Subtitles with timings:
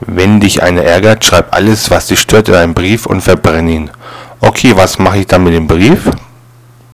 [0.00, 3.90] Wenn dich einer ärgert, schreib alles, was dich stört, in einen Brief und verbrenne ihn.
[4.40, 6.10] Okay, was mache ich dann mit dem Brief?